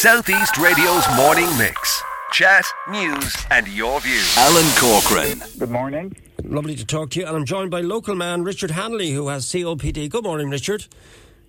Southeast 0.00 0.56
Radio's 0.56 1.04
morning 1.14 1.46
mix. 1.58 2.02
Chat, 2.32 2.64
news, 2.88 3.36
and 3.50 3.68
your 3.68 4.00
views. 4.00 4.34
Alan 4.38 4.64
Corcoran. 4.78 5.42
Good 5.58 5.68
morning. 5.70 6.16
Lovely 6.42 6.74
to 6.76 6.86
talk 6.86 7.10
to 7.10 7.20
you. 7.20 7.26
And 7.26 7.36
I'm 7.36 7.44
joined 7.44 7.70
by 7.70 7.82
local 7.82 8.14
man 8.14 8.42
Richard 8.42 8.70
Hanley, 8.70 9.10
who 9.10 9.28
has 9.28 9.44
COPD. 9.44 10.08
Good 10.08 10.24
morning, 10.24 10.48
Richard. 10.48 10.86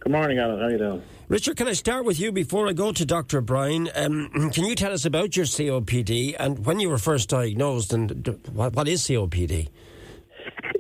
Good 0.02 0.12
morning, 0.12 0.38
Alan. 0.38 0.60
How 0.60 0.66
are 0.66 0.72
you 0.72 0.78
doing? 0.78 1.02
Richard, 1.30 1.56
can 1.56 1.70
I 1.70 1.72
start 1.72 2.04
with 2.04 2.20
you 2.20 2.34
before 2.34 2.68
I 2.68 2.74
go 2.74 2.92
to 2.92 3.06
Dr. 3.06 3.40
Brian? 3.40 3.90
Um, 3.96 4.30
can 4.54 4.66
you 4.66 4.76
tell 4.76 4.92
us 4.92 5.06
about 5.06 5.38
your 5.38 5.46
COPD 5.46 6.36
and 6.38 6.66
when 6.66 6.82
you 6.82 6.90
were 6.90 6.98
first 6.98 7.30
diagnosed 7.30 7.94
and 7.94 8.38
what, 8.52 8.74
what 8.74 8.90
is 8.90 9.02
COPD? 9.04 9.70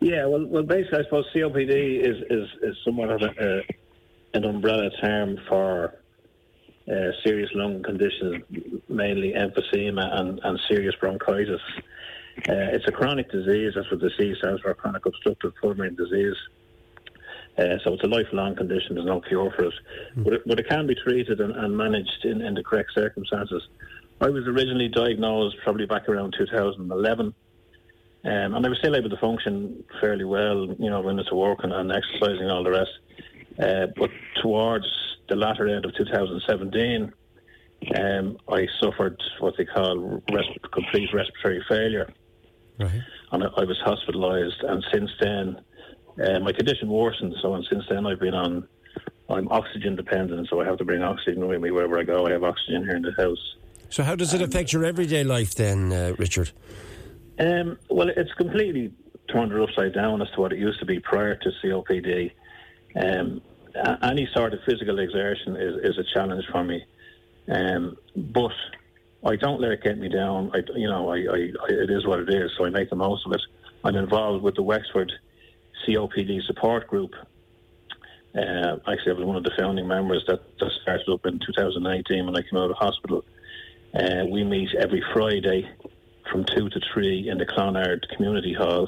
Yeah, 0.02 0.26
well, 0.26 0.46
well, 0.46 0.64
basically, 0.64 1.00
I 1.00 1.04
suppose 1.04 1.26
COPD 1.34 2.02
is 2.02 2.18
is, 2.30 2.50
is 2.64 2.76
somewhat 2.84 3.12
of 3.12 3.22
a, 3.22 3.60
uh, 3.60 3.62
an 4.34 4.44
umbrella 4.44 4.90
term 5.02 5.38
for 5.48 6.01
uh, 6.89 7.11
serious 7.23 7.50
lung 7.54 7.84
conditions, 7.84 8.43
mainly 8.89 9.34
emphysema 9.34 10.20
and, 10.20 10.39
and 10.44 10.59
serious 10.67 10.95
bronchitis. 10.95 11.62
Uh, 12.49 12.73
it's 12.73 12.88
a 12.88 12.91
chronic 12.91 13.30
disease. 13.31 13.73
That's 13.76 13.89
what 13.91 13.99
the 13.99 14.12
C 14.17 14.34
stands 14.38 14.62
for, 14.62 14.73
chronic 14.73 15.05
obstructive 15.05 15.53
pulmonary 15.62 15.95
disease. 15.95 16.36
Uh, 17.58 17.77
so 17.84 17.94
it's 17.94 18.03
a 18.03 18.08
lifelong 18.08 18.55
condition. 18.55 18.95
There's 18.95 19.05
no 19.05 19.22
cure 19.22 19.52
for 19.52 19.66
it, 19.66 19.73
but 20.16 20.34
it, 20.34 20.41
but 20.48 20.59
it 20.59 20.70
can 20.70 20.88
be 20.88 20.95
treated 20.95 21.41
and, 21.41 21.53
and 21.55 21.77
managed 21.77 22.23
in, 22.23 22.41
in 22.41 22.53
the 22.53 22.63
correct 22.63 22.91
circumstances. 22.95 23.61
I 24.22 24.30
was 24.30 24.48
originally 24.48 24.88
diagnosed 24.88 25.58
probably 25.63 25.86
back 25.86 26.08
around 26.08 26.34
2011. 26.38 27.34
Um, 28.23 28.53
and 28.53 28.66
I 28.66 28.70
was 28.70 28.77
still 28.77 28.95
able 28.95 29.09
to 29.09 29.17
function 29.17 29.84
fairly 30.00 30.25
well, 30.25 30.67
you 30.77 30.89
know, 30.89 31.02
when 31.02 31.17
it's 31.17 31.31
working 31.31 31.72
and 31.72 31.91
exercising 31.91 32.44
and 32.44 32.52
all 32.52 32.63
the 32.63 32.72
rest. 32.72 32.91
Uh, 33.59 33.88
but 33.98 34.11
towards 34.41 34.86
the 35.31 35.38
latter 35.38 35.66
end 35.66 35.85
of 35.85 35.95
2017, 35.95 37.13
um, 37.98 38.38
I 38.49 38.67
suffered 38.81 39.17
what 39.39 39.55
they 39.58 39.63
call 39.63 40.22
resp- 40.30 40.72
complete 40.73 41.09
respiratory 41.13 41.64
failure. 41.69 42.14
Right. 42.78 43.02
And 43.31 43.44
I, 43.45 43.47
I 43.56 43.64
was 43.64 43.80
hospitalised. 43.86 44.69
And 44.69 44.83
since 44.94 45.09
then, 45.22 45.61
uh, 46.22 46.39
my 46.41 46.52
condition 46.52 46.89
worsened. 46.89 47.33
So, 47.41 47.56
and 47.56 47.66
since 47.72 47.86
then, 47.89 48.06
I've 48.06 48.19
been 48.19 48.33
on, 48.33 48.67
I'm 49.30 49.47
oxygen 49.47 49.95
dependent. 49.95 50.50
So 50.50 50.59
I 50.59 50.66
have 50.66 50.78
to 50.80 50.86
bring 50.86 51.02
oxygen 51.02 51.47
with 51.47 51.61
me 51.61 51.72
wherever 51.72 51.97
I 51.97 52.03
go. 52.03 52.28
I 52.28 52.31
have 52.31 52.44
oxygen 52.44 52.84
here 52.84 52.97
in 52.97 53.03
the 53.03 53.13
house. 53.17 53.56
So, 53.89 54.03
how 54.03 54.16
does 54.16 54.34
it 54.34 54.41
affect 54.41 54.73
your 54.73 54.84
everyday 54.84 55.23
life 55.23 55.56
then, 55.56 55.94
uh, 55.94 56.13
Richard? 56.17 56.52
Um, 57.39 57.78
well, 57.89 58.09
it's 58.09 58.34
completely 58.34 58.91
turned 59.30 59.53
it 59.53 59.61
upside 59.61 59.94
down 59.94 60.22
as 60.22 60.30
to 60.31 60.41
what 60.41 60.52
it 60.52 60.59
used 60.59 60.80
to 60.80 60.86
be 60.86 61.00
prior 61.00 61.36
to 61.36 61.52
COPD. 61.63 62.31
Um, 63.02 63.41
any 64.03 64.27
sort 64.33 64.53
of 64.53 64.59
physical 64.66 65.00
exertion 65.00 65.55
is, 65.55 65.75
is 65.83 65.97
a 65.97 66.03
challenge 66.14 66.45
for 66.52 66.64
me, 66.64 66.83
um, 67.50 67.97
but 68.16 68.53
I 69.25 69.36
don't 69.36 69.61
let 69.61 69.72
it 69.72 69.83
get 69.83 69.97
me 69.97 70.09
down. 70.09 70.52
I, 70.53 70.59
you 70.75 70.88
know, 70.88 71.09
I, 71.09 71.17
I, 71.17 71.52
I, 71.63 71.67
it 71.69 71.89
is 71.89 72.05
what 72.05 72.19
it 72.19 72.30
is, 72.30 72.52
so 72.58 72.66
I 72.66 72.69
make 72.69 72.89
the 72.89 72.95
most 72.95 73.25
of 73.25 73.33
it. 73.33 73.41
I'm 73.83 73.95
involved 73.95 74.44
with 74.44 74.55
the 74.55 74.63
Wexford 74.63 75.11
COPD 75.86 76.44
support 76.44 76.88
group. 76.88 77.11
Uh, 78.36 78.78
actually, 78.88 79.11
I 79.11 79.13
was 79.13 79.25
one 79.25 79.36
of 79.36 79.44
the 79.44 79.52
founding 79.58 79.88
members 79.88 80.23
that, 80.28 80.41
that 80.59 80.72
started 80.81 81.09
up 81.09 81.25
in 81.25 81.39
2019 81.39 82.25
when 82.25 82.35
I 82.35 82.41
came 82.41 82.58
out 82.58 82.72
of 82.72 82.78
hospital. 82.78 83.23
Uh, 83.94 84.25
we 84.30 84.44
meet 84.44 84.69
every 84.75 85.03
Friday 85.13 85.69
from 86.31 86.45
2 86.45 86.69
to 86.69 86.80
3 86.94 87.30
in 87.30 87.38
the 87.38 87.45
Clonard 87.45 88.08
Community 88.16 88.53
Hall 88.53 88.88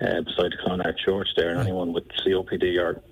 uh, 0.00 0.20
beside 0.22 0.52
the 0.52 0.58
Clonard 0.64 0.96
Church 0.98 1.28
there. 1.36 1.50
And 1.50 1.60
anyone 1.60 1.92
with 1.92 2.08
COPD 2.08 2.78
or 2.78 3.02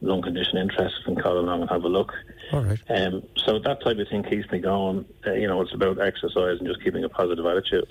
lung 0.00 0.22
condition 0.22 0.58
interested 0.58 1.04
can 1.04 1.16
call 1.16 1.38
along 1.38 1.62
and 1.62 1.70
have 1.70 1.84
a 1.84 1.88
look. 1.88 2.12
All 2.52 2.62
right. 2.62 2.78
Um, 2.88 3.22
so 3.44 3.58
that 3.58 3.82
type 3.82 3.98
of 3.98 4.08
thing 4.08 4.22
keeps 4.22 4.50
me 4.50 4.58
going. 4.58 5.04
Uh, 5.26 5.32
you 5.32 5.48
know, 5.48 5.60
it's 5.62 5.74
about 5.74 6.00
exercise 6.00 6.58
and 6.58 6.66
just 6.66 6.82
keeping 6.82 7.04
a 7.04 7.08
positive 7.08 7.44
attitude. 7.44 7.86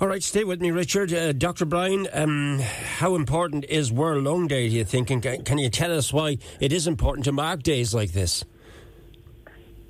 All 0.00 0.08
right, 0.08 0.22
stay 0.22 0.44
with 0.44 0.60
me, 0.60 0.70
Richard. 0.70 1.12
Uh, 1.12 1.32
Dr. 1.32 1.64
Brian, 1.64 2.08
um, 2.12 2.58
how 2.58 3.14
important 3.14 3.64
is 3.66 3.92
World 3.92 4.24
Lung 4.24 4.48
Day, 4.48 4.68
do 4.68 4.76
you 4.76 4.84
think? 4.84 5.10
And 5.10 5.22
can, 5.22 5.44
can 5.44 5.58
you 5.58 5.68
tell 5.68 5.96
us 5.96 6.12
why 6.12 6.38
it 6.60 6.72
is 6.72 6.86
important 6.86 7.24
to 7.26 7.32
mark 7.32 7.62
days 7.62 7.94
like 7.94 8.12
this? 8.12 8.44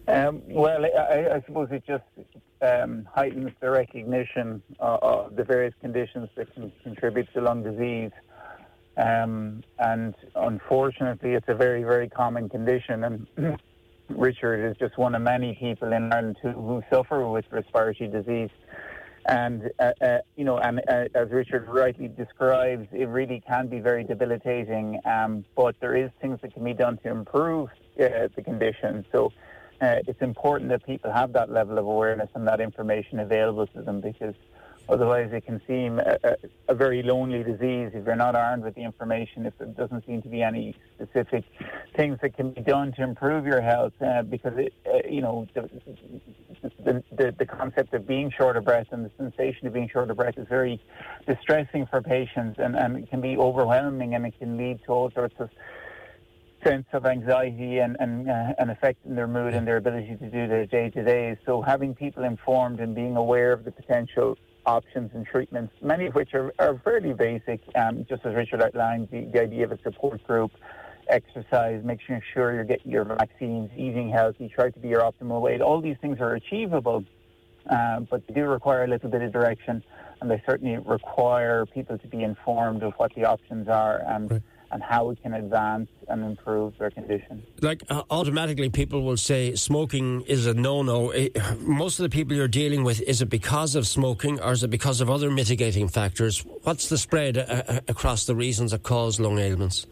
Um, 0.09 0.43
well, 0.49 0.85
I, 0.85 1.37
I 1.37 1.43
suppose 1.47 1.69
it 1.71 1.85
just 1.87 2.03
um, 2.61 3.09
heightens 3.15 3.53
the 3.61 3.71
recognition 3.71 4.63
of, 4.79 5.03
of 5.03 5.37
the 5.37 5.45
various 5.45 5.75
conditions 5.81 6.29
that 6.37 6.53
can 6.55 6.73
contribute 6.83 7.33
to 7.35 7.41
lung 7.41 7.63
disease. 7.63 8.11
Um, 8.97 9.63
and 9.79 10.15
unfortunately, 10.35 11.33
it's 11.33 11.49
a 11.49 11.55
very, 11.55 11.83
very 11.83 12.09
common 12.09 12.49
condition. 12.49 13.05
And 13.05 13.27
Richard 14.09 14.71
is 14.71 14.77
just 14.77 14.99
one 14.99 15.15
of 15.15 15.23
many 15.23 15.55
people 15.55 15.93
in 15.93 16.13
Ireland 16.13 16.39
who, 16.43 16.51
who 16.53 16.83
suffer 16.91 17.27
with 17.27 17.47
respiratory 17.51 18.09
disease. 18.09 18.51
And, 19.27 19.71
uh, 19.79 19.93
uh, 20.01 20.19
you 20.37 20.45
know, 20.45 20.59
and 20.59 20.81
uh, 20.89 21.05
as 21.15 21.31
Richard 21.31 21.69
rightly 21.69 22.09
describes, 22.09 22.89
it 22.93 23.07
really 23.07 23.43
can 23.47 23.69
be 23.69 23.79
very 23.79 24.03
debilitating. 24.05 25.01
Um, 25.05 25.45
but 25.57 25.77
there 25.81 25.95
is 25.95 26.11
things 26.21 26.41
that 26.43 26.53
can 26.53 26.65
be 26.65 26.75
done 26.75 26.99
to 26.99 27.11
improve 27.11 27.69
uh, 28.01 28.29
the 28.35 28.43
condition. 28.43 29.05
So 29.13 29.33
uh, 29.81 29.97
it's 30.07 30.21
important 30.21 30.71
that 30.71 30.85
people 30.85 31.13
have 31.13 31.33
that 31.35 31.51
level 31.51 31.79
of 31.79 31.87
awareness 31.87 32.31
and 32.35 32.47
that 32.49 32.61
information 32.61 33.21
available 33.21 33.67
to 33.69 33.83
them 33.83 34.01
because 34.01 34.35
otherwise 34.93 35.31
it 35.33 35.45
can 35.45 35.61
seem 35.67 35.99
a, 35.99 36.19
a, 36.23 36.37
a 36.69 36.75
very 36.75 37.03
lonely 37.03 37.43
disease 37.43 37.91
if 37.95 38.05
you're 38.07 38.17
not 38.17 38.35
armed 38.37 38.63
with 38.63 38.75
the 38.75 38.83
information, 38.83 39.47
if 39.47 39.57
there 39.59 39.69
doesn't 39.69 40.07
seem 40.07 40.23
to 40.23 40.29
be 40.29 40.43
any 40.43 40.77
specific 40.95 41.45
things 41.97 42.19
that 42.23 42.37
can 42.37 42.51
be 42.51 42.61
done 42.61 42.93
to 42.93 43.03
improve 43.03 43.47
your 43.47 43.61
health 43.61 43.93
uh, 44.05 44.23
because, 44.23 44.53
it, 44.57 44.75
uh, 44.87 45.09
you 45.09 45.21
know, 45.21 45.47
the, 45.55 45.69
the, 46.85 47.03
the, 47.17 47.35
the 47.39 47.47
concept 47.47 47.95
of 47.95 48.07
being 48.07 48.31
short 48.31 48.57
of 48.57 48.65
breath 48.65 48.87
and 48.91 49.05
the 49.05 49.11
sensation 49.17 49.67
of 49.67 49.73
being 49.73 49.89
short 49.89 50.11
of 50.11 50.17
breath 50.17 50.37
is 50.37 50.47
very 50.49 50.81
distressing 51.27 51.87
for 51.87 52.03
patients 52.03 52.59
and, 52.59 52.77
and 52.77 52.97
it 52.97 53.11
can 53.11 53.21
be 53.21 53.37
overwhelming 53.37 54.15
and 54.15 54.27
it 54.27 54.39
can 54.39 54.57
lead 54.57 54.81
to 54.85 54.93
all 54.93 55.11
sorts 55.11 55.35
of 55.39 55.49
sense 56.65 56.87
of 56.93 57.07
anxiety 57.07 57.79
and 57.79 57.97
and, 57.99 58.31
uh, 58.31 58.55
and 58.59 58.71
affecting 58.71 59.15
their 59.15 59.27
mood 59.27 59.55
and 59.55 59.67
their 59.67 59.77
ability 59.77 60.17
to 60.17 60.31
do 60.31 60.47
their 60.47 60.67
day 60.67 60.91
to 60.91 61.03
day. 61.03 61.37
So 61.45 61.61
having 61.61 61.95
people 61.95 62.25
informed 62.25 62.81
and 62.81 62.95
being 62.95 63.17
aware 63.17 63.53
of 63.53 63.65
the 63.65 63.73
potential 63.73 64.39
options 64.67 65.11
and 65.15 65.27
treatments, 65.27 65.75
many 65.83 66.07
of 66.07 66.15
which 66.15 66.35
are, 66.35 66.53
are 66.59 66.79
fairly 66.85 67.13
basic, 67.13 67.61
um, 67.75 68.07
just 68.09 68.25
as 68.25 68.35
Richard 68.35 68.63
outlined, 68.63 69.09
the, 69.11 69.23
the 69.33 69.41
idea 69.41 69.65
of 69.65 69.73
a 69.73 69.79
support 69.83 70.23
group, 70.25 70.53
exercise, 71.09 71.83
making 71.85 72.23
sure 72.33 72.55
you're 72.55 72.65
getting 72.65 72.91
your 72.91 73.05
vaccines, 73.05 73.71
eating 73.77 74.11
healthy, 74.11 74.49
try 74.55 74.71
to 74.71 74.79
be 74.79 74.89
your 74.89 75.01
optimal 75.01 75.41
weight. 75.41 75.61
All 75.61 75.81
these 75.81 75.97
things 76.01 76.21
are 76.21 76.35
achievable, 76.35 77.05
uh, 77.69 78.01
but 78.01 78.27
they 78.27 78.35
do 78.35 78.45
require 78.45 78.85
a 78.85 78.89
little 78.89 79.11
bit 79.11 79.23
of 79.23 79.33
direction, 79.33 79.83
and 80.21 80.31
they 80.31 80.43
certainly 80.47 80.79
require 80.79 81.67
people 81.67 81.99
to 81.99 82.07
be 82.07 82.23
informed 82.23 82.83
of 82.83 82.93
what 82.95 83.15
the 83.15 83.25
options 83.25 83.69
are 83.69 84.03
and. 84.07 84.31
Right 84.31 84.43
and 84.73 84.83
how 84.83 85.05
we 85.05 85.17
can 85.17 85.35
advance 85.35 85.89
and 86.09 86.25
improve 86.25 86.77
their 86.79 86.91
condition. 86.91 87.43
Like 87.61 87.83
uh, 87.91 88.03
automatically, 88.11 88.71
people 88.71 89.03
will 89.03 89.19
say 89.19 89.55
smoking 89.55 90.23
is 90.23 90.47
a 90.47 90.55
no-no. 90.55 91.11
Eh, 91.11 91.29
most 91.61 91.99
of 91.99 92.05
the 92.05 92.09
people 92.09 92.35
you're 92.35 92.49
dealing 92.49 92.83
with, 92.83 93.01
is 93.03 93.21
it 93.21 93.27
because 93.27 93.75
of 93.75 93.87
smoking 93.87 94.41
or 94.41 94.53
is 94.53 94.65
it 94.65 94.69
because 94.69 95.01
of 95.01 95.11
other 95.11 95.31
mitigating 95.31 95.89
factors? 95.89 96.45
What's 96.63 96.89
the 96.89 96.99
spread 96.99 97.37
uh, 97.37 97.81
across 97.87 98.25
the 98.25 98.35
reasons 98.35 98.71
that 98.71 98.83
cause 98.83 99.21
lung 99.21 99.39
ailments? 99.39 99.87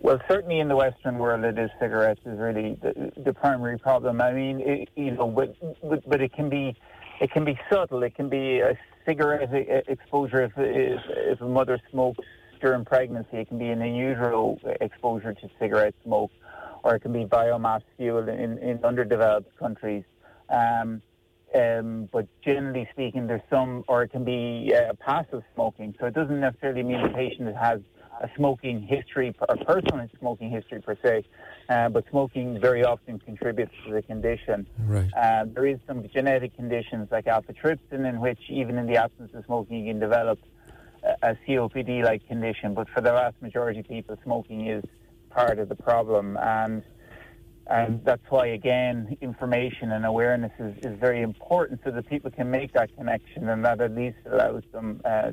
Well, 0.00 0.20
certainly 0.28 0.60
in 0.60 0.68
the 0.68 0.76
Western 0.76 1.18
world, 1.18 1.44
it 1.44 1.58
is 1.58 1.70
cigarettes 1.80 2.20
is 2.24 2.38
really 2.38 2.78
the, 2.82 3.10
the 3.16 3.32
primary 3.32 3.78
problem. 3.78 4.20
I 4.20 4.32
mean, 4.32 4.60
it, 4.60 4.90
you 4.94 5.10
know, 5.12 5.26
but, 5.26 5.56
but 5.82 6.08
but 6.08 6.20
it 6.20 6.32
can 6.32 6.48
be 6.48 6.76
it 7.20 7.32
can 7.32 7.44
be 7.44 7.58
subtle. 7.68 8.04
It 8.04 8.14
can 8.14 8.28
be 8.28 8.60
a 8.60 8.78
cigarette 9.04 9.50
exposure 9.88 10.42
if 10.42 10.52
if, 10.56 11.00
if 11.08 11.40
a 11.40 11.48
mother 11.48 11.80
smokes 11.90 12.24
during 12.58 12.84
pregnancy. 12.84 13.38
It 13.38 13.48
can 13.48 13.58
be 13.58 13.68
an 13.68 13.82
unusual 13.82 14.58
exposure 14.80 15.34
to 15.34 15.48
cigarette 15.58 15.94
smoke, 16.04 16.30
or 16.82 16.96
it 16.96 17.00
can 17.00 17.12
be 17.12 17.24
biomass 17.24 17.82
fuel 17.96 18.28
in, 18.28 18.58
in 18.58 18.84
underdeveloped 18.84 19.56
countries. 19.58 20.04
Um, 20.48 21.02
um, 21.54 22.08
but 22.12 22.26
generally 22.42 22.86
speaking, 22.92 23.26
there's 23.26 23.40
some, 23.48 23.84
or 23.88 24.02
it 24.02 24.10
can 24.10 24.24
be 24.24 24.72
uh, 24.74 24.92
passive 24.94 25.42
smoking. 25.54 25.94
So 25.98 26.06
it 26.06 26.14
doesn't 26.14 26.40
necessarily 26.40 26.82
mean 26.82 27.02
the 27.02 27.08
patient 27.08 27.54
has 27.56 27.80
a 28.20 28.28
smoking 28.36 28.82
history, 28.82 29.34
a 29.48 29.56
personal 29.56 30.06
smoking 30.18 30.50
history 30.50 30.80
per 30.80 30.96
se, 31.02 31.24
uh, 31.68 31.88
but 31.88 32.04
smoking 32.10 32.60
very 32.60 32.84
often 32.84 33.18
contributes 33.18 33.72
to 33.86 33.92
the 33.92 34.02
condition. 34.02 34.66
Right. 34.86 35.08
Uh, 35.16 35.46
there 35.46 35.66
is 35.66 35.78
some 35.86 36.06
genetic 36.12 36.54
conditions 36.56 37.08
like 37.10 37.26
alpha 37.26 37.52
trypsin, 37.52 38.08
in 38.08 38.20
which 38.20 38.40
even 38.48 38.76
in 38.76 38.86
the 38.86 38.96
absence 38.96 39.30
of 39.34 39.44
smoking, 39.46 39.84
you 39.86 39.92
can 39.92 40.00
develop 40.00 40.38
a 41.22 41.36
COPD-like 41.46 42.26
condition, 42.26 42.74
but 42.74 42.88
for 42.88 43.00
the 43.00 43.12
vast 43.12 43.40
majority 43.40 43.80
of 43.80 43.88
people, 43.88 44.16
smoking 44.24 44.66
is 44.66 44.84
part 45.30 45.58
of 45.58 45.68
the 45.68 45.76
problem, 45.76 46.36
and 46.36 46.82
and 47.66 48.02
that's 48.02 48.22
why 48.30 48.46
again, 48.46 49.18
information 49.20 49.92
and 49.92 50.06
awareness 50.06 50.52
is, 50.58 50.74
is 50.78 50.98
very 50.98 51.20
important, 51.20 51.80
so 51.84 51.90
that 51.90 52.08
people 52.08 52.30
can 52.30 52.50
make 52.50 52.72
that 52.72 52.94
connection, 52.96 53.48
and 53.48 53.64
that 53.64 53.80
at 53.80 53.94
least 53.94 54.16
allows 54.26 54.62
them 54.72 55.00
uh, 55.04 55.32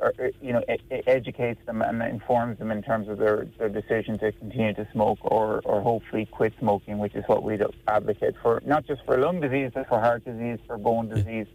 or, 0.00 0.12
you 0.42 0.52
know, 0.52 0.62
educates 1.06 1.60
them 1.66 1.82
and 1.82 2.02
informs 2.02 2.58
them 2.58 2.70
in 2.70 2.82
terms 2.82 3.08
of 3.08 3.18
their, 3.18 3.46
their 3.58 3.68
decision 3.68 4.18
to 4.18 4.32
continue 4.32 4.74
to 4.74 4.86
smoke 4.92 5.18
or, 5.22 5.60
or 5.64 5.80
hopefully 5.80 6.26
quit 6.26 6.52
smoking, 6.58 6.98
which 6.98 7.14
is 7.14 7.24
what 7.26 7.42
we 7.42 7.58
advocate 7.88 8.34
for, 8.42 8.62
not 8.66 8.86
just 8.86 9.02
for 9.06 9.18
lung 9.18 9.40
disease, 9.40 9.70
but 9.74 9.88
for 9.88 10.00
heart 10.00 10.24
disease, 10.24 10.58
for 10.66 10.76
bone 10.76 11.08
disease. 11.08 11.46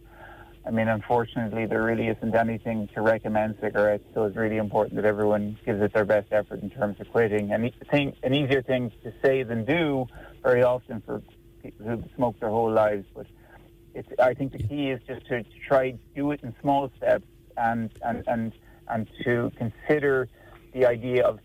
I 0.64 0.70
mean, 0.70 0.88
unfortunately, 0.88 1.66
there 1.66 1.82
really 1.82 2.06
isn't 2.08 2.34
anything 2.34 2.88
to 2.94 3.00
recommend 3.00 3.56
cigarettes, 3.60 4.04
so 4.14 4.24
it's 4.24 4.36
really 4.36 4.58
important 4.58 4.94
that 4.96 5.04
everyone 5.04 5.58
gives 5.66 5.82
it 5.82 5.92
their 5.92 6.04
best 6.04 6.28
effort 6.32 6.62
in 6.62 6.70
terms 6.70 7.00
of 7.00 7.10
quitting. 7.10 7.52
And 7.52 7.72
thing, 7.90 8.14
an 8.22 8.32
easier 8.32 8.62
thing 8.62 8.92
to 9.02 9.12
say 9.24 9.42
than 9.42 9.64
do 9.64 10.06
very 10.42 10.62
often 10.62 11.02
for 11.04 11.20
people 11.62 11.86
who've 11.86 12.04
smoked 12.14 12.40
their 12.40 12.50
whole 12.50 12.70
lives. 12.70 13.06
But 13.14 13.26
it's, 13.92 14.08
I 14.20 14.34
think 14.34 14.52
the 14.52 14.62
key 14.62 14.90
is 14.90 15.00
just 15.06 15.26
to, 15.26 15.42
try 15.66 15.90
to 15.90 15.94
try 15.94 15.98
do 16.14 16.30
it 16.30 16.40
in 16.44 16.54
small 16.60 16.92
steps 16.96 17.26
and, 17.56 17.90
and, 18.04 18.22
and, 18.28 18.52
and 18.88 19.10
to 19.24 19.50
consider 19.56 20.28
the 20.72 20.86
idea 20.86 21.26
of 21.26 21.40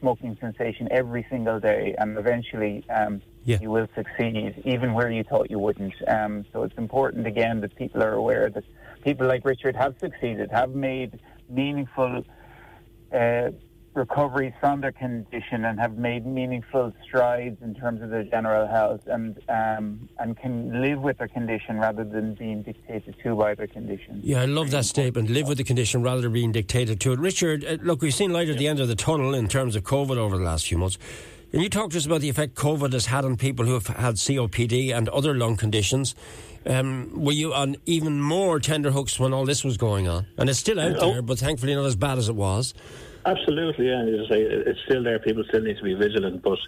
smoking 0.00 0.36
cessation 0.40 0.88
every 0.90 1.24
single 1.30 1.60
day, 1.60 1.94
and 1.98 2.18
eventually 2.18 2.84
um, 2.90 3.22
yeah. 3.46 3.58
you 3.60 3.70
will 3.70 3.88
succeed, 3.94 4.60
even 4.64 4.92
where 4.92 5.10
you 5.10 5.22
thought 5.22 5.50
you 5.50 5.58
wouldn't. 5.58 5.94
Um, 6.08 6.44
so 6.52 6.64
it's 6.64 6.76
important 6.76 7.26
again 7.26 7.60
that 7.60 7.74
people 7.76 8.02
are 8.02 8.12
aware 8.12 8.50
that 8.50 8.64
people 9.02 9.26
like 9.26 9.44
Richard 9.44 9.76
have 9.76 9.94
succeeded, 10.00 10.50
have 10.50 10.70
made 10.74 11.20
meaningful 11.48 12.24
uh, 13.14 13.50
recoveries 13.94 14.52
from 14.60 14.80
their 14.80 14.90
condition, 14.90 15.64
and 15.64 15.78
have 15.78 15.96
made 15.96 16.26
meaningful 16.26 16.92
strides 17.04 17.56
in 17.62 17.72
terms 17.76 18.02
of 18.02 18.10
their 18.10 18.24
general 18.24 18.66
health, 18.66 19.02
and 19.06 19.40
um, 19.48 20.08
and 20.18 20.36
can 20.36 20.82
live 20.82 21.00
with 21.00 21.18
their 21.18 21.28
condition 21.28 21.78
rather 21.78 22.02
than 22.02 22.34
being 22.34 22.62
dictated 22.62 23.14
to 23.22 23.36
by 23.36 23.54
their 23.54 23.68
condition. 23.68 24.20
Yeah, 24.24 24.42
I 24.42 24.46
love 24.46 24.72
that 24.72 24.86
statement. 24.86 25.30
Live 25.30 25.46
with 25.46 25.58
the 25.58 25.64
condition 25.64 26.02
rather 26.02 26.22
than 26.22 26.32
being 26.32 26.50
dictated 26.50 27.00
to 27.02 27.12
it. 27.12 27.20
Richard, 27.20 27.64
uh, 27.64 27.78
look, 27.80 28.02
we've 28.02 28.12
seen 28.12 28.32
light 28.32 28.48
at 28.48 28.58
the 28.58 28.66
end 28.66 28.80
of 28.80 28.88
the 28.88 28.96
tunnel 28.96 29.34
in 29.34 29.46
terms 29.46 29.76
of 29.76 29.84
COVID 29.84 30.16
over 30.16 30.36
the 30.36 30.44
last 30.44 30.66
few 30.66 30.78
months. 30.78 30.98
Can 31.52 31.60
you 31.60 31.70
talk 31.70 31.90
to 31.90 31.96
us 31.96 32.04
about 32.04 32.20
the 32.20 32.28
effect 32.28 32.54
COVID 32.54 32.92
has 32.92 33.06
had 33.06 33.24
on 33.24 33.36
people 33.36 33.64
who 33.64 33.74
have 33.74 33.86
had 33.86 34.16
COPD 34.16 34.92
and 34.92 35.08
other 35.08 35.32
lung 35.32 35.56
conditions? 35.56 36.14
Um, 36.66 37.10
were 37.14 37.32
you 37.32 37.54
on 37.54 37.76
even 37.86 38.20
more 38.20 38.58
tender 38.58 38.90
hooks 38.90 39.20
when 39.20 39.32
all 39.32 39.44
this 39.46 39.62
was 39.62 39.76
going 39.76 40.08
on? 40.08 40.26
And 40.36 40.50
it's 40.50 40.58
still 40.58 40.80
out 40.80 40.96
oh. 40.98 41.12
there, 41.12 41.22
but 41.22 41.38
thankfully 41.38 41.74
not 41.76 41.86
as 41.86 41.94
bad 41.94 42.18
as 42.18 42.28
it 42.28 42.34
was. 42.34 42.74
Absolutely, 43.24 43.86
yeah. 43.86 44.02
As 44.02 44.26
I 44.26 44.34
say, 44.34 44.42
it's 44.42 44.80
still 44.86 45.04
there. 45.04 45.20
People 45.20 45.44
still 45.48 45.62
need 45.62 45.76
to 45.76 45.84
be 45.84 45.94
vigilant. 45.94 46.42
But 46.42 46.58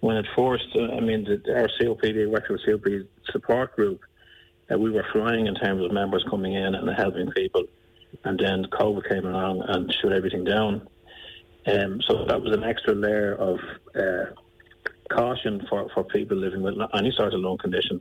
when 0.00 0.16
it 0.18 0.26
forced, 0.34 0.68
uh, 0.76 0.94
I 0.94 1.00
mean, 1.00 1.24
the, 1.24 1.54
our 1.54 1.68
COPD, 1.80 2.30
working 2.30 2.56
with 2.56 2.62
COPD 2.66 3.06
support 3.32 3.74
group, 3.74 4.00
uh, 4.70 4.78
we 4.78 4.90
were 4.90 5.04
flying 5.12 5.46
in 5.46 5.54
terms 5.54 5.82
of 5.82 5.92
members 5.92 6.24
coming 6.28 6.54
in 6.54 6.74
and 6.74 6.88
helping 6.96 7.30
people. 7.30 7.64
And 8.24 8.38
then 8.38 8.66
COVID 8.66 9.08
came 9.08 9.24
along 9.24 9.62
and 9.66 9.92
shut 10.00 10.12
everything 10.12 10.44
down. 10.44 10.86
Um, 11.66 12.00
so 12.08 12.24
that 12.24 12.40
was 12.40 12.54
an 12.54 12.64
extra 12.64 12.94
layer 12.94 13.34
of 13.34 13.58
uh, 13.94 14.32
caution 15.10 15.66
for, 15.68 15.88
for 15.92 16.04
people 16.04 16.36
living 16.36 16.62
with 16.62 16.74
any 16.94 17.12
sort 17.12 17.34
of 17.34 17.40
lung 17.40 17.58
condition, 17.58 18.00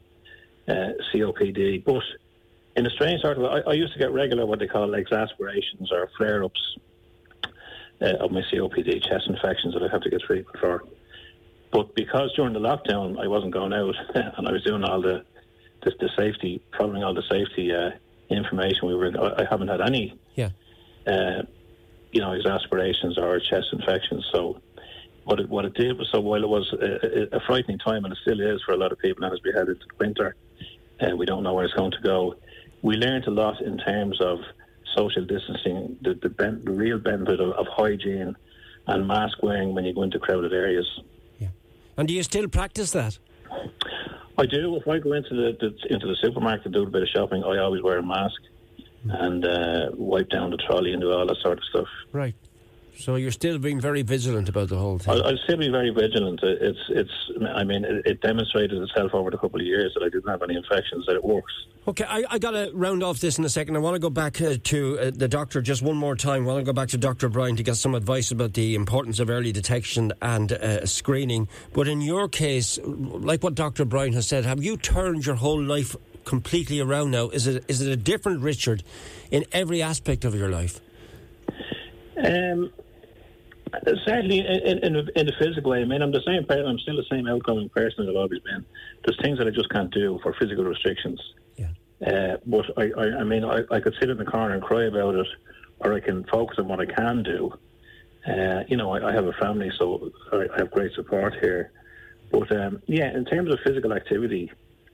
uh, 0.67 0.91
COPD. 1.13 1.83
But 1.83 2.03
in 2.75 2.85
a 2.85 2.89
strange 2.91 3.21
sort 3.21 3.37
of, 3.37 3.43
I, 3.43 3.59
I, 3.69 3.73
used 3.73 3.93
to 3.93 3.99
get 3.99 4.11
regular 4.11 4.45
what 4.45 4.59
they 4.59 4.67
call 4.67 4.93
exasperations 4.93 5.91
or 5.91 6.09
flare 6.17 6.43
ups 6.43 6.77
uh, 8.01 8.13
of 8.21 8.31
my 8.31 8.41
COPD, 8.51 9.03
chest 9.03 9.27
infections 9.27 9.73
that 9.73 9.83
I 9.83 9.91
have 9.91 10.01
to 10.01 10.09
get 10.09 10.21
treatment 10.21 10.57
for. 10.59 10.83
But 11.71 11.93
because 11.95 12.33
during 12.35 12.53
the 12.53 12.59
lockdown 12.59 13.21
I 13.21 13.27
wasn't 13.27 13.53
going 13.53 13.73
out 13.73 13.95
and 14.15 14.47
I 14.47 14.51
was 14.51 14.63
doing 14.63 14.83
all 14.83 15.01
the 15.01 15.25
the, 15.83 15.93
the 15.97 16.09
safety, 16.17 16.61
following 16.77 17.05
all 17.05 17.13
the 17.13 17.23
safety 17.29 17.73
uh, 17.73 17.91
information, 18.29 18.87
we 18.87 18.95
were 18.95 19.11
I 19.37 19.45
haven't 19.49 19.69
had 19.69 19.81
any. 19.81 20.17
Yeah 20.35 20.49
uh, 21.07 21.43
you 22.11 22.21
know, 22.21 22.33
exasperations 22.33 23.17
or 23.17 23.39
chest 23.39 23.67
infections. 23.71 24.25
So 24.33 24.61
what 25.25 25.39
it, 25.39 25.49
what 25.49 25.65
it 25.65 25.73
did 25.75 25.97
was, 25.97 26.09
so 26.11 26.19
while 26.19 26.43
it 26.43 26.49
was 26.49 26.73
a, 26.73 27.35
a, 27.35 27.39
frightening 27.41 27.77
time, 27.79 28.03
and 28.05 28.11
it 28.11 28.19
still 28.21 28.39
is 28.39 28.61
for 28.65 28.73
a 28.73 28.77
lot 28.77 28.91
of 28.91 28.97
people, 28.99 29.23
and 29.23 29.33
as 29.33 29.39
we 29.43 29.51
head 29.51 29.67
into 29.67 29.85
winter, 29.99 30.35
and 30.99 31.13
uh, 31.13 31.15
we 31.15 31.25
don't 31.25 31.43
know 31.43 31.53
where 31.53 31.65
it's 31.65 31.73
going 31.73 31.91
to 31.91 32.01
go, 32.01 32.35
we 32.81 32.95
learned 32.95 33.27
a 33.27 33.31
lot 33.31 33.61
in 33.61 33.77
terms 33.77 34.19
of 34.21 34.39
social 34.95 35.23
distancing, 35.25 35.97
the, 36.01 36.15
the, 36.21 36.29
ben, 36.29 36.61
the 36.65 36.71
real 36.71 36.97
benefit 36.97 37.39
of, 37.39 37.51
of, 37.51 37.67
hygiene 37.67 38.35
and 38.87 39.07
mask 39.07 39.37
wearing 39.43 39.75
when 39.75 39.85
you 39.85 39.93
go 39.93 40.03
into 40.03 40.17
crowded 40.17 40.51
areas. 40.51 40.87
Yeah. 41.37 41.49
And 41.95 42.07
do 42.07 42.13
you 42.13 42.23
still 42.23 42.47
practice 42.47 42.91
that? 42.91 43.19
I 44.37 44.45
do. 44.45 44.77
If 44.77 44.87
I 44.87 44.99
go 44.99 45.13
into 45.13 45.35
the, 45.35 45.57
the 45.59 45.93
into 45.93 46.07
the 46.07 46.15
supermarket 46.21 46.63
to 46.63 46.69
do 46.69 46.83
a 46.83 46.89
bit 46.89 47.03
of 47.03 47.09
shopping, 47.09 47.43
I 47.43 47.57
always 47.59 47.83
wear 47.83 47.99
a 47.99 48.03
mask 48.03 48.41
and 49.07 49.45
uh, 49.45 49.89
wipe 49.93 50.29
down 50.29 50.51
the 50.51 50.57
trolley 50.57 50.93
and 50.93 51.01
do 51.01 51.11
all 51.11 51.25
that 51.25 51.37
sort 51.41 51.57
of 51.57 51.63
stuff. 51.65 51.87
Right. 52.11 52.35
So 52.99 53.15
you're 53.15 53.31
still 53.31 53.57
being 53.57 53.79
very 53.79 54.01
vigilant 54.01 54.49
about 54.49 54.67
the 54.67 54.77
whole 54.77 54.99
thing. 54.99 55.13
I'll, 55.13 55.23
I'll 55.25 55.37
still 55.45 55.55
be 55.55 55.69
very 55.69 55.89
vigilant. 55.89 56.41
It's, 56.43 56.79
it's. 56.89 57.11
I 57.55 57.63
mean, 57.63 57.85
it, 57.85 58.05
it, 58.05 58.21
demonstrated 58.21 58.81
itself 58.81 59.13
over 59.13 59.31
the 59.31 59.37
couple 59.37 59.61
of 59.61 59.65
years 59.65 59.93
that 59.93 60.03
I 60.03 60.09
didn't 60.09 60.29
have 60.29 60.43
any 60.43 60.55
infections. 60.55 61.05
That 61.07 61.15
it 61.15 61.23
works. 61.23 61.53
Okay, 61.87 62.03
I, 62.03 62.25
I 62.29 62.39
got 62.39 62.51
to 62.51 62.71
round 62.73 63.01
off 63.01 63.19
this 63.19 63.37
in 63.37 63.45
a 63.45 63.49
second. 63.49 63.77
I 63.77 63.79
want 63.79 63.95
to 63.95 63.99
go 63.99 64.09
back 64.09 64.41
uh, 64.41 64.55
to 64.61 64.99
uh, 64.99 65.11
the 65.15 65.29
doctor 65.29 65.61
just 65.61 65.81
one 65.81 65.95
more 65.95 66.17
time. 66.17 66.43
I 66.43 66.47
want 66.47 66.59
to 66.59 66.65
go 66.65 66.73
back 66.73 66.89
to 66.89 66.97
Dr. 66.97 67.29
Brian 67.29 67.55
to 67.55 67.63
get 67.63 67.77
some 67.77 67.95
advice 67.95 68.31
about 68.31 68.53
the 68.53 68.75
importance 68.75 69.19
of 69.19 69.29
early 69.29 69.53
detection 69.53 70.11
and 70.21 70.51
uh, 70.51 70.85
screening. 70.85 71.47
But 71.71 71.87
in 71.87 72.01
your 72.01 72.27
case, 72.27 72.79
like 72.83 73.43
what 73.43 73.55
Dr. 73.55 73.85
Brian 73.85 74.11
has 74.11 74.27
said, 74.27 74.43
have 74.43 74.61
you 74.61 74.75
turned 74.75 75.25
your 75.25 75.35
whole 75.35 75.61
life 75.61 75.95
completely 76.29 76.79
around 76.79 77.09
now? 77.09 77.29
Is 77.29 77.47
it 77.47 77.65
is 77.67 77.81
it 77.81 77.91
a 77.91 77.97
different 77.97 78.41
Richard 78.41 78.83
in 79.31 79.43
every 79.51 79.81
aspect 79.81 80.23
of 80.23 80.35
your 80.35 80.47
life? 80.47 80.79
Um, 82.23 82.71
certainly 84.05 84.39
in, 84.39 84.77
in, 84.83 85.09
in 85.15 85.27
a 85.27 85.31
physical 85.39 85.71
way. 85.71 85.81
I 85.81 85.85
mean, 85.85 86.01
I'm 86.01 86.11
the 86.11 86.21
same 86.25 86.45
person. 86.45 86.67
I'm 86.67 86.77
still 86.79 86.97
the 86.97 87.09
same 87.09 87.27
outgoing 87.27 87.69
person 87.69 88.05
that 88.05 88.11
I've 88.11 88.17
always 88.17 88.41
been. 88.41 88.63
There's 89.03 89.19
things 89.23 89.39
that 89.39 89.47
I 89.47 89.49
just 89.49 89.69
can't 89.71 89.91
do 89.91 90.19
for 90.21 90.35
physical 90.39 90.63
restrictions. 90.65 91.19
Yeah. 91.55 91.71
Uh, 92.05 92.37
but 92.45 92.65
I, 92.77 92.91
I, 92.95 93.05
I 93.21 93.23
mean, 93.23 93.43
I, 93.43 93.61
I 93.71 93.79
could 93.79 93.95
sit 93.99 94.09
in 94.09 94.17
the 94.17 94.25
corner 94.25 94.53
and 94.53 94.63
cry 94.63 94.85
about 94.85 95.15
it, 95.15 95.27
or 95.79 95.93
I 95.93 95.99
can 95.99 96.25
focus 96.25 96.59
on 96.59 96.67
what 96.67 96.79
I 96.79 96.85
can 96.85 97.23
do. 97.23 97.51
Uh, 98.27 98.63
you 98.67 98.77
know, 98.77 98.91
I, 98.91 99.09
I, 99.09 99.13
have 99.13 99.25
a 99.25 99.33
family, 99.33 99.71
so 99.79 100.11
I, 100.31 100.45
I 100.53 100.57
have 100.57 100.71
great 100.71 100.93
support 100.93 101.33
here. 101.41 101.71
But 102.31 102.51
um, 102.51 102.81
yeah, 102.85 103.15
in 103.15 103.25
terms 103.25 103.51
of 103.51 103.59
physical 103.65 103.93
activity, 103.93 104.51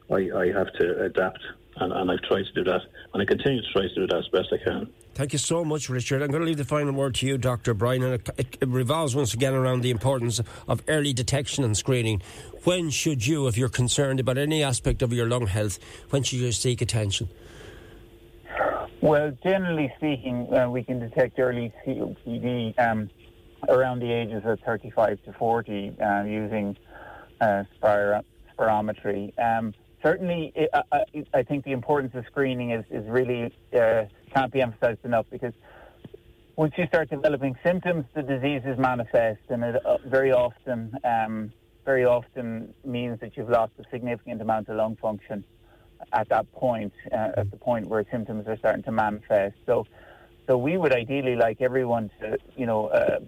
I, 0.10 0.16
I 0.16 0.52
have 0.52 0.72
to 0.80 1.04
adapt, 1.04 1.40
and, 1.78 1.92
and 1.92 2.12
I've 2.12 2.22
tried 2.24 2.46
to 2.46 2.54
do 2.54 2.64
that, 2.66 2.82
and 3.14 3.22
I 3.22 3.26
continue 3.26 3.62
to 3.62 3.68
try 3.74 3.84
to 3.84 3.96
do 3.96 4.08
that 4.08 4.18
as 4.18 4.28
best 4.30 4.54
I 4.54 4.64
can. 4.64 4.90
Thank 5.16 5.32
you 5.32 5.40
so 5.40 5.64
much, 5.64 5.90
Richard. 5.90 6.22
I'm 6.22 6.30
going 6.30 6.42
to 6.42 6.46
leave 6.46 6.58
the 6.58 6.66
final 6.66 6.94
word 6.94 7.16
to 7.16 7.26
you, 7.26 7.38
Dr. 7.38 7.74
Brian, 7.74 8.04
and 8.04 8.16
it, 8.16 8.58
it 8.60 8.68
revolves 8.68 9.16
once 9.16 9.34
again 9.34 9.54
around 9.54 9.82
the 9.82 9.90
importance 9.90 10.42
of 10.68 10.84
early 10.90 11.14
detection 11.14 11.64
and 11.64 11.76
screening. 11.76 12.22
When 12.66 12.90
should 12.90 13.26
you, 13.26 13.48
if 13.48 13.58
you're 13.58 13.70
concerned 13.70 14.20
about 14.20 14.38
any 14.38 14.62
aspect 14.62 15.02
of 15.02 15.14
your 15.14 15.28
lung 15.28 15.48
health, 15.48 15.80
when 16.10 16.24
should 16.24 16.40
you 16.40 16.52
seek 16.52 16.82
attention? 16.82 17.30
Well, 19.02 19.38
generally 19.44 19.94
speaking, 19.98 20.54
uh, 20.54 20.70
we 20.70 20.84
can 20.84 21.00
detect 21.00 21.40
early 21.40 21.72
COPD 21.86 22.78
um, 22.80 23.10
around 23.70 24.00
the 24.00 24.12
ages 24.12 24.42
of 24.46 24.60
35 24.62 25.24
to 25.24 25.34
40 25.34 25.96
uh, 26.02 26.24
using 26.24 26.76
uh, 27.40 27.64
spirometry. 27.82 29.32
Um, 29.40 29.74
certainly, 30.06 30.54
I, 30.92 31.04
I, 31.34 31.42
think 31.42 31.66
the 31.66 31.72
importance 31.72 32.14
of 32.14 32.26
screening 32.28 32.70
is, 32.70 32.86
is 32.92 33.10
really 33.10 33.52
uh, 33.74 34.04
can't 34.32 34.54
be 34.54 34.62
emphasized 34.62 35.04
enough 35.04 35.26
because 35.32 35.54
once 36.56 36.74
you 36.78 36.86
start 36.86 37.10
developing 37.10 37.56
symptoms, 37.66 38.06
the 38.14 38.22
disease 38.22 38.62
is 38.66 38.78
manifest, 38.78 39.42
and 39.50 39.64
it 39.64 39.84
uh, 39.84 39.98
very 40.06 40.32
often, 40.32 40.96
um, 41.04 41.52
very 41.86 42.06
often 42.06 42.72
means 42.86 43.20
that 43.20 43.36
you've 43.36 43.50
lost 43.50 43.74
a 43.80 43.84
significant 43.90 44.42
amount 44.42 44.70
of 44.70 44.78
lung 44.78 44.96
function 44.98 45.44
at 46.14 46.30
that 46.30 46.52
point, 46.54 46.94
uh, 47.12 47.32
at 47.38 47.50
the 47.50 47.58
point 47.58 47.88
where 47.88 48.06
symptoms 48.12 48.48
are 48.48 48.58
starting 48.58 48.84
to 48.84 48.92
manifest. 48.92 49.56
So, 49.66 49.88
so 50.48 50.56
we 50.56 50.78
would 50.78 50.94
ideally 50.94 51.36
like 51.36 51.62
everyone 51.62 52.12
to, 52.20 52.38
you 52.56 52.68
know, 52.68 52.88
uh, 52.88 53.20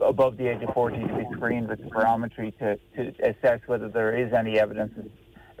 above 0.00 0.36
the 0.36 0.48
age 0.48 0.62
of 0.62 0.74
40 0.74 0.98
to 0.98 1.14
be 1.14 1.26
screened 1.36 1.68
with 1.68 1.80
spirometry 1.82 2.58
to, 2.58 2.76
to 2.96 3.14
assess 3.22 3.60
whether 3.66 3.88
there 3.88 4.16
is 4.16 4.32
any 4.32 4.58
evidence 4.58 4.92
of 4.98 5.06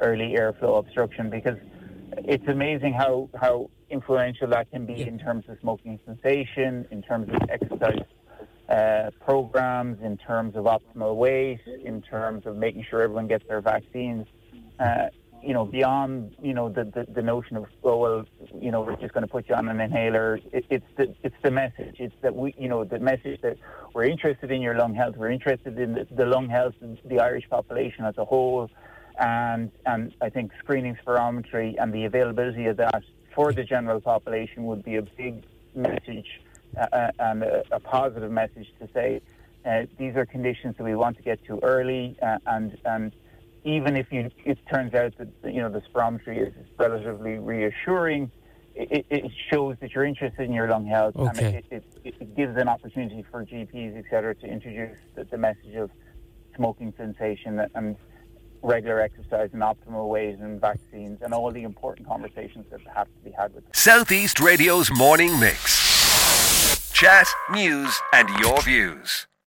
early 0.00 0.34
airflow 0.38 0.78
obstruction 0.78 1.30
because 1.30 1.58
it's 2.18 2.46
amazing 2.48 2.92
how, 2.92 3.28
how 3.40 3.70
influential 3.90 4.48
that 4.48 4.70
can 4.70 4.86
be 4.86 5.02
in 5.02 5.18
terms 5.18 5.44
of 5.48 5.58
smoking 5.60 5.98
cessation, 6.06 6.86
in 6.90 7.02
terms 7.02 7.28
of 7.28 7.48
exercise 7.50 8.04
uh, 8.68 9.10
programs, 9.24 10.02
in 10.02 10.16
terms 10.16 10.56
of 10.56 10.64
optimal 10.64 11.16
weight, 11.16 11.60
in 11.84 12.00
terms 12.02 12.46
of 12.46 12.56
making 12.56 12.84
sure 12.88 13.02
everyone 13.02 13.26
gets 13.26 13.46
their 13.48 13.60
vaccines. 13.60 14.26
Uh, 14.78 15.06
you 15.42 15.52
know, 15.52 15.66
beyond 15.66 16.34
you 16.42 16.54
know 16.54 16.70
the, 16.70 16.84
the, 16.84 17.06
the 17.12 17.22
notion 17.22 17.56
of 17.58 17.66
oh 17.82 17.98
well, 17.98 18.24
you 18.58 18.70
know 18.70 18.80
we're 18.80 18.96
just 18.96 19.12
going 19.12 19.26
to 19.26 19.30
put 19.30 19.46
you 19.48 19.54
on 19.54 19.68
an 19.68 19.78
inhaler. 19.78 20.40
It, 20.52 20.64
it's 20.70 20.86
the 20.96 21.14
it's 21.22 21.36
the 21.42 21.50
message. 21.50 21.96
It's 21.98 22.14
that 22.22 22.34
we 22.34 22.54
you 22.56 22.68
know 22.68 22.84
the 22.84 22.98
message 22.98 23.42
that 23.42 23.58
we're 23.92 24.04
interested 24.04 24.50
in 24.50 24.62
your 24.62 24.76
lung 24.76 24.94
health. 24.94 25.16
We're 25.16 25.30
interested 25.30 25.78
in 25.78 25.92
the, 25.92 26.06
the 26.10 26.24
lung 26.24 26.48
health 26.48 26.74
of 26.80 26.96
the 27.04 27.20
Irish 27.20 27.48
population 27.50 28.06
as 28.06 28.16
a 28.16 28.24
whole 28.24 28.70
and 29.18 29.70
and 29.86 30.14
I 30.20 30.30
think 30.30 30.52
screening 30.58 30.96
spirometry 31.04 31.74
and 31.78 31.92
the 31.92 32.04
availability 32.04 32.66
of 32.66 32.76
that 32.78 33.02
for 33.34 33.52
the 33.52 33.64
general 33.64 34.00
population 34.00 34.64
would 34.64 34.84
be 34.84 34.96
a 34.96 35.02
big 35.02 35.44
message 35.74 36.40
uh, 36.76 37.10
and 37.18 37.42
a, 37.42 37.62
a, 37.72 37.80
positive 37.80 38.30
message 38.30 38.68
to 38.80 38.88
say 38.92 39.20
uh, 39.64 39.82
these 39.98 40.14
are 40.16 40.26
conditions 40.26 40.76
that 40.76 40.84
we 40.84 40.94
want 40.94 41.16
to 41.16 41.22
get 41.22 41.44
to 41.46 41.58
early, 41.62 42.16
uh, 42.22 42.38
and 42.46 42.76
and 42.84 43.12
even 43.64 43.96
if 43.96 44.12
you 44.12 44.30
it 44.44 44.58
turns 44.70 44.94
out 44.94 45.14
that 45.18 45.28
you 45.44 45.60
know 45.60 45.70
the 45.70 45.80
spirometry 45.82 46.46
is 46.46 46.52
relatively 46.78 47.38
reassuring, 47.38 48.30
it, 48.74 49.06
it 49.08 49.30
shows 49.50 49.76
that 49.80 49.92
you're 49.92 50.04
interested 50.04 50.42
in 50.42 50.52
your 50.52 50.68
lung 50.68 50.86
health, 50.86 51.16
okay. 51.16 51.46
and 51.46 51.56
it, 51.56 51.64
it, 51.70 52.14
it, 52.20 52.36
gives 52.36 52.56
an 52.58 52.68
opportunity 52.68 53.24
for 53.30 53.44
GPs, 53.44 53.96
etc., 53.96 54.34
to 54.34 54.46
introduce 54.46 54.98
the, 55.14 55.24
the 55.24 55.38
message 55.38 55.74
of 55.76 55.90
smoking 56.56 56.92
cessation 56.96 57.66
and 57.74 57.96
regular 58.64 59.00
exercise 59.00 59.50
and 59.52 59.62
optimal 59.62 60.08
ways 60.08 60.38
and 60.40 60.60
vaccines 60.60 61.20
and 61.22 61.32
all 61.34 61.50
the 61.50 61.62
important 61.62 62.08
conversations 62.08 62.66
that 62.70 62.80
have 62.92 63.06
to 63.06 63.20
be 63.22 63.30
had 63.30 63.54
with. 63.54 63.64
Southeast 63.74 64.40
Radio's 64.40 64.90
morning 64.90 65.38
mix. 65.38 66.90
Chat, 66.92 67.26
news, 67.50 68.00
and 68.12 68.28
your 68.40 68.60
views. 68.62 69.26